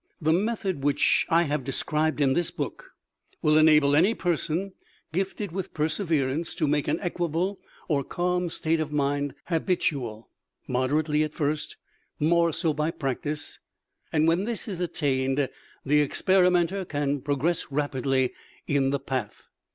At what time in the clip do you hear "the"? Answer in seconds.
0.19-0.33, 15.85-16.01, 18.89-18.99